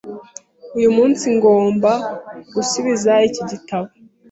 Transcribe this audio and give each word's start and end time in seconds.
Uyu 0.77 0.89
munsi 0.97 1.23
ngomba 1.35 1.91
gusubiza 2.55 3.11
iki 3.27 3.41
gitabo. 3.49 3.89